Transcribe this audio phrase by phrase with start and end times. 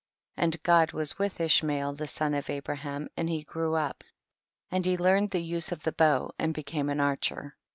[0.33, 0.43] 12.
[0.45, 4.03] And God was with Ishmael the son of Abraham, and he grew up
[4.71, 7.55] and he learned the use of the bow and became an archer.